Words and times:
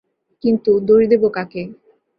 কিন্তু, 0.43 0.71
দোষ 0.79 1.01
দেব 1.07 1.23
কাকে। 1.29 1.63